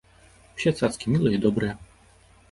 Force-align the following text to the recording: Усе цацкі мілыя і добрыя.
Усе 0.55 0.71
цацкі 0.79 1.11
мілыя 1.15 1.35
і 1.39 1.41
добрыя. 1.43 1.73